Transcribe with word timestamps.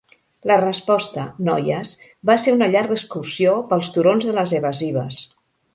La 0.51 0.55
resposta, 0.61 1.25
noies, 1.49 1.91
va 2.31 2.39
ser 2.45 2.55
una 2.57 2.71
llarga 2.77 2.99
excursió 2.99 3.55
pels 3.75 3.95
turons 3.99 4.31
de 4.31 4.39
les 4.41 4.59
evasives. 4.63 5.25